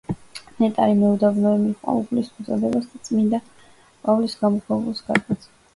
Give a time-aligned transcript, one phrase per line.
[0.61, 3.45] ნეტარი მეუდაბნოე მიჰყვა უფლის მოწოდებას და წმიდა
[3.79, 5.59] პავლეს გამოქვაბულს გადააწყდა.